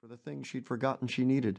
for 0.00 0.06
the 0.06 0.16
thing 0.16 0.44
she'd 0.44 0.64
forgotten 0.64 1.08
she 1.08 1.24
needed. 1.24 1.58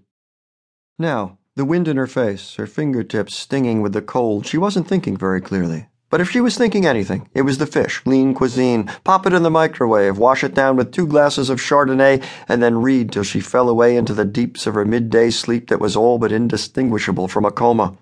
Now, 0.97 1.39
the 1.55 1.65
wind 1.65 1.89
in 1.89 1.97
her 1.97 2.07
face, 2.07 2.55
her 2.55 2.65
fingertips 2.65 3.35
stinging 3.35 3.81
with 3.81 3.91
the 3.91 4.01
cold, 4.01 4.45
she 4.45 4.57
wasn't 4.57 4.87
thinking 4.87 5.17
very 5.17 5.41
clearly. 5.41 5.87
But 6.09 6.21
if 6.21 6.29
she 6.29 6.39
was 6.39 6.57
thinking 6.57 6.85
anything, 6.85 7.27
it 7.33 7.41
was 7.41 7.57
the 7.57 7.65
fish, 7.65 8.01
lean 8.05 8.33
cuisine, 8.33 8.85
pop 9.03 9.27
it 9.27 9.33
in 9.33 9.43
the 9.43 9.49
microwave, 9.49 10.17
wash 10.17 10.45
it 10.45 10.53
down 10.53 10.77
with 10.77 10.93
two 10.93 11.05
glasses 11.05 11.49
of 11.49 11.59
Chardonnay, 11.59 12.23
and 12.47 12.63
then 12.63 12.81
read 12.81 13.11
till 13.11 13.23
she 13.23 13.41
fell 13.41 13.67
away 13.67 13.97
into 13.97 14.13
the 14.13 14.23
deeps 14.23 14.65
of 14.65 14.73
her 14.73 14.85
midday 14.85 15.31
sleep 15.31 15.67
that 15.67 15.81
was 15.81 15.97
all 15.97 16.17
but 16.17 16.31
indistinguishable 16.31 17.27
from 17.27 17.43
a 17.43 17.51
coma. 17.51 17.97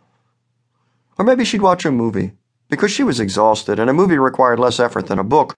Or 1.17 1.25
maybe 1.25 1.45
she'd 1.45 1.63
watch 1.63 1.83
a 1.83 1.91
movie, 1.91 2.33
because 2.69 2.91
she 2.91 3.03
was 3.03 3.19
exhausted, 3.19 3.79
and 3.79 3.89
a 3.89 3.93
movie 3.93 4.19
required 4.19 4.59
less 4.59 4.79
effort 4.79 5.07
than 5.07 5.17
a 5.17 5.23
book. 5.23 5.55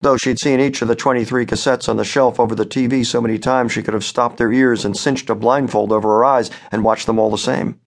Though 0.00 0.16
she'd 0.16 0.38
seen 0.38 0.60
each 0.60 0.80
of 0.80 0.86
the 0.86 0.94
23 0.94 1.44
cassettes 1.44 1.88
on 1.88 1.96
the 1.96 2.04
shelf 2.04 2.38
over 2.38 2.54
the 2.54 2.64
TV 2.64 3.04
so 3.04 3.20
many 3.20 3.36
times 3.36 3.72
she 3.72 3.82
could 3.82 3.94
have 3.94 4.04
stopped 4.04 4.36
their 4.36 4.52
ears 4.52 4.84
and 4.84 4.96
cinched 4.96 5.28
a 5.28 5.34
blindfold 5.34 5.90
over 5.90 6.08
her 6.08 6.24
eyes 6.24 6.50
and 6.70 6.84
watched 6.84 7.06
them 7.06 7.18
all 7.18 7.30
the 7.30 7.38
same. 7.38 7.80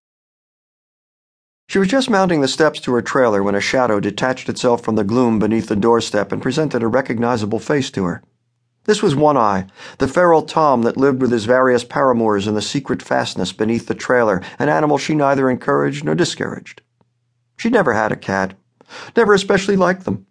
She 1.69 1.79
was 1.79 1.88
just 1.88 2.09
mounting 2.09 2.41
the 2.41 2.49
steps 2.49 2.81
to 2.81 2.93
her 2.93 3.02
trailer 3.02 3.41
when 3.41 3.55
a 3.55 3.61
shadow 3.61 4.02
detached 4.02 4.49
itself 4.49 4.83
from 4.83 4.95
the 4.95 5.05
gloom 5.05 5.39
beneath 5.39 5.67
the 5.67 5.75
doorstep 5.77 6.33
and 6.33 6.41
presented 6.41 6.83
a 6.83 6.88
recognizable 6.88 7.59
face 7.59 7.89
to 7.91 8.03
her. 8.03 8.21
This 8.83 9.02
was 9.02 9.16
One 9.16 9.38
Eye, 9.38 9.67
the 9.99 10.07
feral 10.09 10.41
Tom 10.41 10.81
that 10.81 10.97
lived 10.97 11.21
with 11.21 11.31
his 11.31 11.45
various 11.45 11.85
paramours 11.85 12.45
in 12.45 12.55
the 12.55 12.61
secret 12.61 13.02
fastness 13.02 13.53
beneath 13.53 13.88
the 13.88 13.95
trailer, 13.95 14.41
an 14.59 14.67
animal 14.67 14.97
she 14.97 15.16
neither 15.16 15.49
encouraged 15.49 16.03
nor 16.03 16.16
discouraged. 16.16 16.81
She'd 17.55 17.71
never 17.71 17.93
had 17.93 18.11
a 18.11 18.17
cat, 18.17 18.55
never 19.16 19.33
especially 19.33 19.77
liked 19.77 20.03
them. 20.03 20.25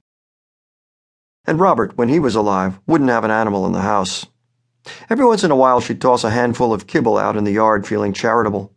And 1.50 1.58
Robert, 1.58 1.98
when 1.98 2.08
he 2.08 2.20
was 2.20 2.36
alive, 2.36 2.78
wouldn't 2.86 3.10
have 3.10 3.24
an 3.24 3.32
animal 3.32 3.66
in 3.66 3.72
the 3.72 3.80
house. 3.80 4.24
Every 5.10 5.24
once 5.26 5.42
in 5.42 5.50
a 5.50 5.56
while 5.56 5.80
she'd 5.80 6.00
toss 6.00 6.22
a 6.22 6.30
handful 6.30 6.72
of 6.72 6.86
kibble 6.86 7.18
out 7.18 7.36
in 7.36 7.42
the 7.42 7.50
yard 7.50 7.88
feeling 7.88 8.12
charitable. 8.12 8.72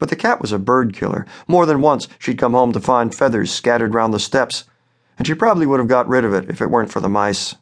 But 0.00 0.10
the 0.10 0.16
cat 0.16 0.40
was 0.40 0.50
a 0.50 0.58
bird 0.58 0.94
killer. 0.94 1.26
More 1.46 1.64
than 1.64 1.80
once 1.80 2.08
she'd 2.18 2.38
come 2.38 2.54
home 2.54 2.72
to 2.72 2.80
find 2.80 3.14
feathers 3.14 3.52
scattered 3.52 3.94
round 3.94 4.12
the 4.12 4.18
steps, 4.18 4.64
and 5.16 5.28
she 5.28 5.34
probably 5.34 5.64
would 5.64 5.78
have 5.78 5.86
got 5.86 6.08
rid 6.08 6.24
of 6.24 6.34
it 6.34 6.50
if 6.50 6.60
it 6.60 6.72
weren't 6.72 6.90
for 6.90 6.98
the 6.98 7.08
mice. 7.08 7.54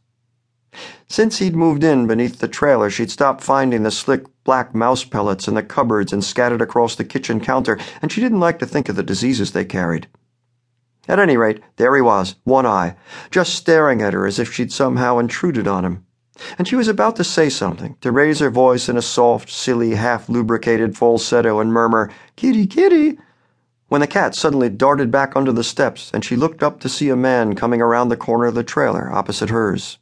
Since 1.07 1.37
he'd 1.37 1.55
moved 1.55 1.85
in 1.85 2.07
beneath 2.07 2.39
the 2.39 2.49
trailer, 2.49 2.89
she'd 2.89 3.11
stopped 3.11 3.45
finding 3.45 3.83
the 3.83 3.91
slick 3.91 4.25
black 4.43 4.75
mouse 4.75 5.05
pellets 5.05 5.49
in 5.49 5.55
the 5.55 5.63
cupboards 5.63 6.15
and 6.15 6.25
scattered 6.25 6.63
across 6.63 6.95
the 6.95 7.05
kitchen 7.05 7.41
counter, 7.41 7.79
and 8.01 8.11
she 8.11 8.23
didn't 8.23 8.41
like 8.41 8.59
to 8.61 8.67
think 8.67 8.89
of 8.89 8.97
the 8.97 9.03
diseases 9.03 9.53
they 9.53 9.67
carried. 9.67 10.09
At 11.09 11.19
any 11.19 11.37
rate, 11.37 11.61
there 11.77 11.95
he 11.97 12.03
was, 12.03 12.37
one 12.45 12.67
eye, 12.67 12.95
just 13.31 13.55
staring 13.55 14.03
at 14.03 14.13
her 14.13 14.27
as 14.27 14.39
if 14.39 14.53
she'd 14.53 14.73
somehow 14.73 15.19
intruded 15.19 15.67
on 15.67 15.85
him. 15.85 16.05
And 16.59 16.69
she 16.69 16.77
was 16.77 16.89
about 16.89 17.17
to 17.17 17.25
say 17.25 17.49
something, 17.49 17.97
to 18.01 18.13
raise 18.13 18.39
her 18.41 18.51
voice 18.51 18.89
in 18.89 18.97
a 18.97 19.03
soft, 19.03 19.51
silly, 19.51 19.95
half 19.95 20.29
lubricated 20.29 20.97
falsetto 20.97 21.59
and 21.59 21.73
murmur, 21.73 22.11
Kitty, 22.37 22.67
kitty, 22.67 23.19
when 23.89 24.01
the 24.01 24.07
cat 24.07 24.35
suddenly 24.35 24.69
darted 24.69 25.11
back 25.11 25.35
under 25.35 25.53
the 25.53 25.65
steps 25.65 26.11
and 26.15 26.25
she 26.25 26.37
looked 26.37 26.63
up 26.63 26.81
to 26.81 26.89
see 26.89 27.09
a 27.09 27.17
man 27.17 27.57
coming 27.57 27.83
around 27.83 28.09
the 28.09 28.17
corner 28.17 28.47
of 28.47 28.55
the 28.55 28.63
trailer 28.63 29.11
opposite 29.11 29.51
hers. 29.51 29.99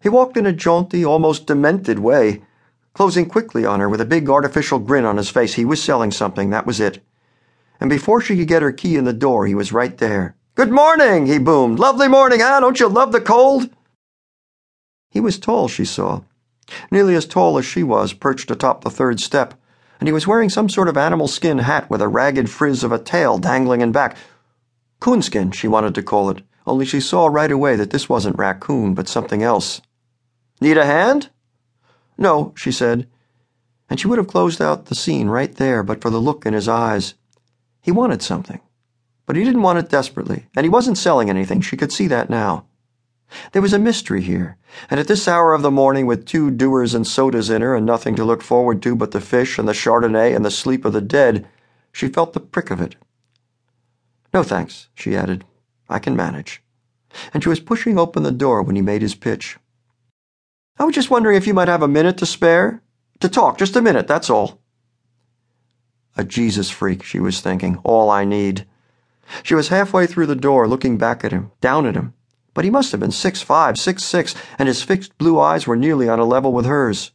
He 0.00 0.08
walked 0.08 0.36
in 0.36 0.46
a 0.46 0.52
jaunty, 0.52 1.04
almost 1.04 1.46
demented 1.46 1.98
way, 1.98 2.42
closing 2.94 3.26
quickly 3.26 3.66
on 3.66 3.80
her 3.80 3.88
with 3.88 4.00
a 4.00 4.06
big 4.06 4.30
artificial 4.30 4.78
grin 4.78 5.04
on 5.04 5.16
his 5.16 5.30
face. 5.30 5.54
He 5.54 5.64
was 5.64 5.82
selling 5.82 6.12
something, 6.12 6.50
that 6.50 6.66
was 6.66 6.80
it 6.80 7.02
and 7.80 7.88
before 7.88 8.20
she 8.20 8.36
could 8.36 8.48
get 8.48 8.62
her 8.62 8.72
key 8.72 8.96
in 8.96 9.04
the 9.04 9.12
door, 9.12 9.46
he 9.46 9.54
was 9.54 9.72
right 9.72 9.96
there. 9.98 10.36
Good 10.54 10.70
morning, 10.70 11.26
he 11.26 11.38
boomed. 11.38 11.78
Lovely 11.78 12.06
morning, 12.06 12.40
huh? 12.40 12.60
Don't 12.60 12.78
you 12.78 12.88
love 12.88 13.12
the 13.12 13.20
cold? 13.20 13.70
He 15.10 15.20
was 15.20 15.38
tall, 15.38 15.66
she 15.66 15.84
saw. 15.84 16.20
Nearly 16.90 17.14
as 17.14 17.26
tall 17.26 17.58
as 17.58 17.64
she 17.64 17.82
was, 17.82 18.12
perched 18.12 18.50
atop 18.50 18.84
the 18.84 18.90
third 18.90 19.18
step, 19.20 19.54
and 19.98 20.06
he 20.08 20.12
was 20.12 20.26
wearing 20.26 20.50
some 20.50 20.68
sort 20.68 20.88
of 20.88 20.96
animal 20.96 21.26
skin 21.26 21.58
hat 21.58 21.88
with 21.90 22.02
a 22.02 22.08
ragged 22.08 22.50
frizz 22.50 22.84
of 22.84 22.92
a 22.92 22.98
tail 22.98 23.38
dangling 23.38 23.80
in 23.80 23.90
back. 23.90 24.16
Coonskin, 25.00 25.50
she 25.50 25.66
wanted 25.66 25.94
to 25.94 26.02
call 26.02 26.30
it, 26.30 26.42
only 26.66 26.84
she 26.84 27.00
saw 27.00 27.26
right 27.26 27.50
away 27.50 27.74
that 27.76 27.90
this 27.90 28.08
wasn't 28.08 28.38
raccoon, 28.38 28.94
but 28.94 29.08
something 29.08 29.42
else. 29.42 29.80
Need 30.60 30.76
a 30.76 30.84
hand? 30.84 31.30
No, 32.18 32.52
she 32.54 32.70
said, 32.70 33.08
and 33.88 33.98
she 33.98 34.06
would 34.06 34.18
have 34.18 34.28
closed 34.28 34.62
out 34.62 34.86
the 34.86 34.94
scene 34.94 35.28
right 35.28 35.54
there 35.56 35.82
but 35.82 36.00
for 36.00 36.10
the 36.10 36.20
look 36.20 36.46
in 36.46 36.52
his 36.54 36.68
eyes. 36.68 37.14
He 37.80 37.90
wanted 37.90 38.22
something, 38.22 38.60
but 39.26 39.36
he 39.36 39.44
didn't 39.44 39.62
want 39.62 39.78
it 39.78 39.88
desperately, 39.88 40.46
and 40.56 40.64
he 40.64 40.70
wasn't 40.70 40.98
selling 40.98 41.30
anything. 41.30 41.60
She 41.60 41.76
could 41.76 41.92
see 41.92 42.06
that 42.08 42.30
now. 42.30 42.66
There 43.52 43.62
was 43.62 43.72
a 43.72 43.78
mystery 43.78 44.22
here, 44.22 44.56
and 44.90 44.98
at 44.98 45.06
this 45.06 45.28
hour 45.28 45.54
of 45.54 45.62
the 45.62 45.70
morning, 45.70 46.06
with 46.06 46.26
two 46.26 46.50
Dewar's 46.50 46.94
and 46.94 47.06
sodas 47.06 47.48
in 47.48 47.62
her 47.62 47.76
and 47.76 47.86
nothing 47.86 48.16
to 48.16 48.24
look 48.24 48.42
forward 48.42 48.82
to 48.82 48.96
but 48.96 49.12
the 49.12 49.20
fish 49.20 49.58
and 49.58 49.68
the 49.68 49.72
Chardonnay 49.72 50.34
and 50.34 50.44
the 50.44 50.50
sleep 50.50 50.84
of 50.84 50.92
the 50.92 51.00
dead, 51.00 51.46
she 51.92 52.08
felt 52.08 52.32
the 52.32 52.40
prick 52.40 52.70
of 52.70 52.80
it. 52.80 52.96
No 54.34 54.42
thanks, 54.42 54.88
she 54.94 55.16
added. 55.16 55.44
I 55.88 55.98
can 55.98 56.16
manage. 56.16 56.62
And 57.32 57.42
she 57.42 57.48
was 57.48 57.60
pushing 57.60 57.98
open 57.98 58.22
the 58.22 58.30
door 58.32 58.62
when 58.62 58.76
he 58.76 58.82
made 58.82 59.02
his 59.02 59.14
pitch. 59.14 59.58
I 60.78 60.84
was 60.84 60.94
just 60.94 61.10
wondering 61.10 61.36
if 61.36 61.46
you 61.46 61.54
might 61.54 61.68
have 61.68 61.82
a 61.82 61.88
minute 61.88 62.18
to 62.18 62.26
spare? 62.26 62.82
To 63.20 63.28
talk, 63.28 63.58
just 63.58 63.76
a 63.76 63.82
minute, 63.82 64.06
that's 64.06 64.30
all. 64.30 64.59
A 66.16 66.24
Jesus 66.24 66.70
freak, 66.70 67.02
she 67.02 67.20
was 67.20 67.40
thinking. 67.40 67.78
All 67.84 68.10
I 68.10 68.24
need. 68.24 68.66
She 69.42 69.54
was 69.54 69.68
halfway 69.68 70.06
through 70.06 70.26
the 70.26 70.34
door, 70.34 70.66
looking 70.66 70.98
back 70.98 71.24
at 71.24 71.32
him, 71.32 71.52
down 71.60 71.86
at 71.86 71.94
him. 71.94 72.14
But 72.52 72.64
he 72.64 72.70
must 72.70 72.90
have 72.90 73.00
been 73.00 73.12
six 73.12 73.42
five, 73.42 73.78
six 73.78 74.02
six, 74.02 74.34
and 74.58 74.66
his 74.66 74.82
fixed 74.82 75.16
blue 75.18 75.38
eyes 75.38 75.66
were 75.66 75.76
nearly 75.76 76.08
on 76.08 76.18
a 76.18 76.24
level 76.24 76.52
with 76.52 76.66
hers. 76.66 77.12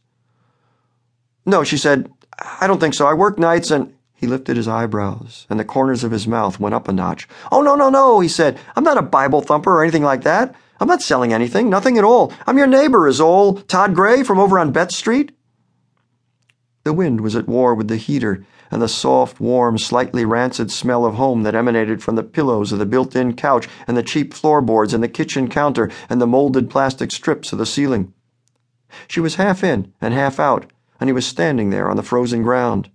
No, 1.44 1.62
she 1.62 1.76
said, 1.76 2.10
I 2.38 2.66
don't 2.66 2.80
think 2.80 2.94
so. 2.94 3.06
I 3.06 3.14
work 3.14 3.38
nights 3.38 3.70
and. 3.70 3.92
He 4.18 4.26
lifted 4.26 4.56
his 4.56 4.66
eyebrows, 4.66 5.46
and 5.50 5.60
the 5.60 5.64
corners 5.64 6.02
of 6.02 6.10
his 6.10 6.26
mouth 6.26 6.58
went 6.58 6.74
up 6.74 6.88
a 6.88 6.92
notch. 6.92 7.28
Oh, 7.52 7.60
no, 7.60 7.74
no, 7.74 7.90
no, 7.90 8.20
he 8.20 8.28
said. 8.28 8.58
I'm 8.74 8.82
not 8.82 8.96
a 8.96 9.02
Bible 9.02 9.42
thumper 9.42 9.70
or 9.76 9.82
anything 9.82 10.02
like 10.02 10.22
that. 10.22 10.54
I'm 10.80 10.88
not 10.88 11.02
selling 11.02 11.34
anything, 11.34 11.68
nothing 11.68 11.98
at 11.98 12.04
all. 12.04 12.32
I'm 12.46 12.56
your 12.56 12.66
neighbor, 12.66 13.06
is 13.08 13.20
all. 13.20 13.60
Todd 13.60 13.94
Gray 13.94 14.22
from 14.22 14.38
over 14.38 14.58
on 14.58 14.72
Bet 14.72 14.90
Street. 14.90 15.32
The 16.86 16.92
wind 16.92 17.20
was 17.20 17.34
at 17.34 17.48
war 17.48 17.74
with 17.74 17.88
the 17.88 17.96
heater, 17.96 18.46
and 18.70 18.80
the 18.80 18.86
soft, 18.86 19.40
warm, 19.40 19.76
slightly 19.76 20.24
rancid 20.24 20.70
smell 20.70 21.04
of 21.04 21.14
home 21.14 21.42
that 21.42 21.56
emanated 21.56 22.00
from 22.00 22.14
the 22.14 22.22
pillows 22.22 22.70
of 22.70 22.78
the 22.78 22.86
built 22.86 23.16
in 23.16 23.34
couch 23.34 23.68
and 23.88 23.96
the 23.96 24.04
cheap 24.04 24.32
floorboards 24.32 24.94
and 24.94 25.02
the 25.02 25.08
kitchen 25.08 25.48
counter 25.48 25.90
and 26.08 26.20
the 26.20 26.28
molded 26.28 26.70
plastic 26.70 27.10
strips 27.10 27.50
of 27.50 27.58
the 27.58 27.66
ceiling. 27.66 28.14
She 29.08 29.18
was 29.18 29.34
half 29.34 29.64
in 29.64 29.94
and 30.00 30.14
half 30.14 30.38
out, 30.38 30.70
and 31.00 31.08
he 31.08 31.12
was 31.12 31.26
standing 31.26 31.70
there 31.70 31.90
on 31.90 31.96
the 31.96 32.04
frozen 32.04 32.44
ground. 32.44 32.88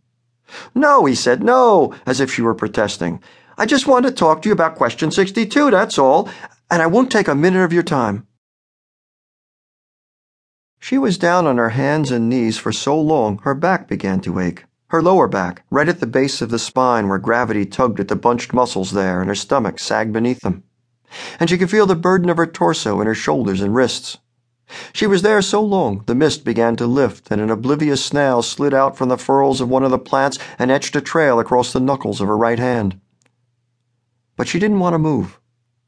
No, 0.74 1.03
he 1.03 1.13
said, 1.13 1.44
no, 1.44 1.94
as 2.06 2.22
if 2.22 2.31
she 2.31 2.41
were 2.41 2.56
protesting. 2.56 3.22
I 3.57 3.66
just 3.66 3.88
want 3.88 4.06
to 4.06 4.12
talk 4.13 4.41
to 4.44 4.47
you 4.47 4.53
about 4.53 4.78
question 4.78 5.12
62, 5.12 5.69
that's 5.69 6.00
all, 6.00 6.30
and 6.69 6.81
I 6.81 6.88
won't 6.88 7.12
take 7.12 7.28
a 7.28 7.35
minute 7.35 7.66
of 7.66 7.74
your 7.74 7.84
time. 7.84 8.25
She 10.84 10.97
was 10.97 11.19
down 11.19 11.46
on 11.46 11.58
her 11.58 11.69
hands 11.69 12.09
and 12.09 12.28
knees 12.28 12.58
for 12.58 12.72
so 12.72 13.00
long 13.00 13.38
her 13.44 13.53
back 13.53 13.88
began 13.88 14.19
to 14.22 14.40
ache. 14.40 14.66
Her 14.88 15.02
lower 15.02 15.28
back, 15.28 15.64
right 15.69 15.88
at 15.88 16.00
the 16.00 16.08
base 16.08 16.42
of 16.42 16.50
the 16.50 16.58
spine 16.58 17.08
where 17.08 17.19
gravity 17.19 17.68
tugged 17.68 18.00
at 18.00 18.08
the 18.08 18.16
bunched 18.16 18.52
muscles 18.52 18.92
there, 18.92 19.22
and 19.22 19.30
her 19.30 19.36
stomach 19.36 19.78
sagged 19.78 20.12
beneath 20.12 20.40
them. 20.40 20.64
And 21.40 21.52
she 21.52 21.59
could 21.59 21.69
feel 21.69 21.86
the 21.86 21.96
burden 21.96 22.31
of 22.31 22.38
her 22.38 22.47
torso 22.47 23.00
in 23.00 23.06
her 23.06 23.14
shoulders 23.14 23.62
and 23.62 23.75
wrists. 23.75 24.18
She 24.92 25.06
was 25.06 25.22
there 25.22 25.44
so 25.44 25.62
long 25.62 26.03
the 26.08 26.16
mist 26.16 26.44
began 26.44 26.75
to 26.78 26.88
lift, 26.88 27.30
and 27.30 27.40
an 27.40 27.52
oblivious 27.52 28.03
snail 28.03 28.42
slid 28.42 28.74
out 28.74 28.98
from 28.98 29.09
the 29.09 29.18
furrows 29.18 29.62
of 29.62 29.69
one 29.69 29.84
of 29.84 29.92
the 29.92 30.00
plants 30.00 30.40
and 30.58 30.72
etched 30.72 30.96
a 30.96 31.02
trail 31.02 31.40
across 31.40 31.72
the 31.72 31.80
knuckles 31.80 32.22
of 32.22 32.28
her 32.28 32.38
right 32.38 32.59
hand. 32.59 33.00
But 34.36 34.48
she 34.48 34.58
didn't 34.58 34.80
want 34.80 34.96
to 34.96 35.00
move. 35.00 35.40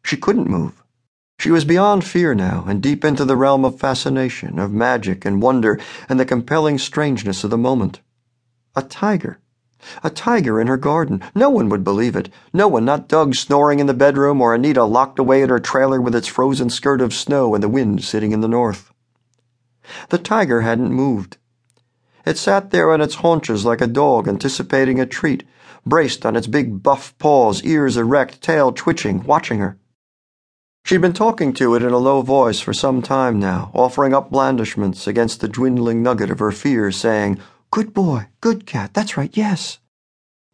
She 0.03 0.17
couldn't 0.17 0.47
move. 0.47 0.82
She 1.43 1.51
was 1.51 1.65
beyond 1.65 2.05
fear 2.05 2.33
now 2.33 2.63
and 2.69 2.81
deep 2.81 3.03
into 3.03 3.25
the 3.25 3.35
realm 3.35 3.65
of 3.65 3.77
fascination, 3.77 4.59
of 4.59 4.71
magic 4.71 5.25
and 5.25 5.41
wonder 5.41 5.77
and 6.07 6.17
the 6.17 6.23
compelling 6.23 6.77
strangeness 6.77 7.43
of 7.43 7.49
the 7.49 7.57
moment. 7.57 7.99
A 8.77 8.81
tiger. 8.81 9.39
A 10.05 10.09
tiger 10.09 10.61
in 10.61 10.67
her 10.67 10.77
garden. 10.77 11.21
No 11.35 11.49
one 11.49 11.67
would 11.67 11.83
believe 11.83 12.15
it. 12.15 12.29
No 12.53 12.69
one, 12.69 12.85
not 12.85 13.09
Doug 13.09 13.35
snoring 13.35 13.79
in 13.79 13.87
the 13.87 13.93
bedroom 13.93 14.39
or 14.39 14.55
Anita 14.55 14.85
locked 14.85 15.19
away 15.19 15.41
in 15.41 15.49
her 15.49 15.59
trailer 15.59 15.99
with 15.99 16.15
its 16.15 16.29
frozen 16.29 16.69
skirt 16.69 17.01
of 17.01 17.13
snow 17.13 17.53
and 17.53 17.61
the 17.61 17.67
wind 17.67 18.05
sitting 18.05 18.31
in 18.31 18.39
the 18.39 18.47
north. 18.47 18.93
The 20.07 20.19
tiger 20.19 20.61
hadn't 20.61 20.93
moved. 20.93 21.35
It 22.25 22.37
sat 22.37 22.71
there 22.71 22.89
on 22.89 23.01
its 23.01 23.15
haunches 23.15 23.65
like 23.65 23.81
a 23.81 23.87
dog 23.87 24.29
anticipating 24.29 24.97
a 24.97 25.05
treat, 25.05 25.43
braced 25.85 26.25
on 26.25 26.37
its 26.37 26.47
big 26.47 26.81
buff 26.81 27.13
paws, 27.17 27.61
ears 27.63 27.97
erect, 27.97 28.41
tail 28.41 28.71
twitching, 28.71 29.23
watching 29.23 29.59
her. 29.59 29.77
She'd 30.85 30.99
been 30.99 31.13
talking 31.13 31.53
to 31.53 31.75
it 31.75 31.81
in 31.81 31.93
a 31.93 31.97
low 31.97 32.21
voice 32.21 32.59
for 32.59 32.73
some 32.73 33.01
time 33.01 33.39
now, 33.39 33.71
offering 33.73 34.13
up 34.13 34.29
blandishments 34.29 35.07
against 35.07 35.39
the 35.39 35.47
dwindling 35.47 36.03
nugget 36.03 36.29
of 36.29 36.39
her 36.39 36.51
fear, 36.51 36.91
saying, 36.91 37.39
Good 37.71 37.93
boy, 37.93 38.27
good 38.41 38.65
cat, 38.65 38.93
that's 38.93 39.15
right, 39.15 39.35
yes. 39.35 39.79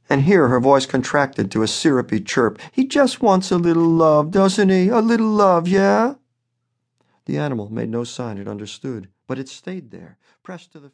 And 0.07 0.23
here 0.23 0.47
her 0.47 0.59
voice 0.59 0.85
contracted 0.85 1.49
to 1.51 1.63
a 1.63 1.67
syrupy 1.67 2.19
chirp. 2.21 2.59
He 2.71 2.85
just 2.85 3.23
wants 3.23 3.49
a 3.49 3.57
little 3.57 3.89
love, 3.89 4.29
doesn't 4.29 4.69
he? 4.69 4.89
A 4.89 4.99
little 4.99 5.29
love, 5.29 5.67
yeah? 5.67 6.15
The 7.25 7.37
animal 7.37 7.73
made 7.73 7.89
no 7.89 8.03
sign 8.03 8.37
it 8.37 8.47
understood, 8.47 9.09
but 9.27 9.39
it 9.39 9.49
stayed 9.49 9.89
there, 9.89 10.17
pressed 10.43 10.71
to 10.73 10.79
the 10.79 10.89